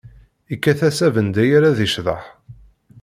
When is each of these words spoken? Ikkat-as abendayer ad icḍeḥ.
Ikkat-as 0.53 0.99
abendayer 1.07 1.63
ad 1.69 1.77
icḍeḥ. 1.85 2.23